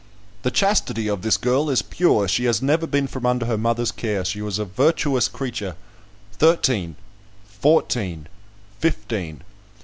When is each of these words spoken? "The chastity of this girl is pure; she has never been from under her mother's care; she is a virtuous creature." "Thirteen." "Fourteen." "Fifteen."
"The 0.41 0.49
chastity 0.49 1.07
of 1.07 1.21
this 1.21 1.37
girl 1.37 1.69
is 1.69 1.83
pure; 1.83 2.27
she 2.27 2.45
has 2.45 2.59
never 2.59 2.87
been 2.87 3.05
from 3.05 3.23
under 3.23 3.45
her 3.45 3.55
mother's 3.55 3.91
care; 3.91 4.25
she 4.25 4.39
is 4.43 4.57
a 4.57 4.65
virtuous 4.65 5.27
creature." 5.27 5.75
"Thirteen." 6.39 6.95
"Fourteen." 7.45 8.25
"Fifteen." 8.79 9.43